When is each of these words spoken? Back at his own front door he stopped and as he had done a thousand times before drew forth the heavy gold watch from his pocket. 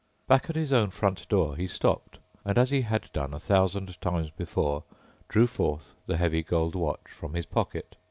Back 0.27 0.49
at 0.49 0.55
his 0.55 0.73
own 0.73 0.89
front 0.89 1.29
door 1.29 1.55
he 1.55 1.67
stopped 1.67 2.17
and 2.43 2.57
as 2.57 2.71
he 2.71 2.81
had 2.81 3.11
done 3.13 3.35
a 3.35 3.39
thousand 3.39 4.01
times 4.01 4.31
before 4.31 4.83
drew 5.29 5.45
forth 5.45 5.93
the 6.07 6.17
heavy 6.17 6.41
gold 6.41 6.73
watch 6.73 7.07
from 7.11 7.35
his 7.35 7.45
pocket. 7.45 7.95